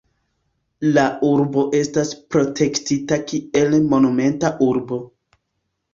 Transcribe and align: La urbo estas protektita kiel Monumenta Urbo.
La 0.93 1.01
urbo 1.27 1.65
estas 1.81 2.13
protektita 2.35 3.19
kiel 3.33 3.79
Monumenta 3.93 4.55
Urbo. 4.73 5.01